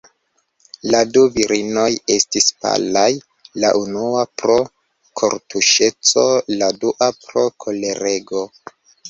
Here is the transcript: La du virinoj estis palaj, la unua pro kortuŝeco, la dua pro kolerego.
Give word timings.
La 0.91 1.01
du 1.17 1.21
virinoj 1.33 1.83
estis 2.13 2.47
palaj, 2.65 3.03
la 3.65 3.71
unua 3.83 4.25
pro 4.43 4.57
kortuŝeco, 5.23 6.25
la 6.57 6.73
dua 6.81 7.11
pro 7.21 7.47
kolerego. 7.67 8.45